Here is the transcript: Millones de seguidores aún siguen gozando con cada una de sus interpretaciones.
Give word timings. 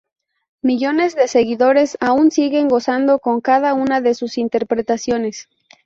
Millones 0.63 1.15
de 1.15 1.27
seguidores 1.27 1.95
aún 2.01 2.31
siguen 2.31 2.67
gozando 2.69 3.19
con 3.19 3.39
cada 3.39 3.75
una 3.75 4.01
de 4.01 4.15
sus 4.15 4.39
interpretaciones. 4.39 5.47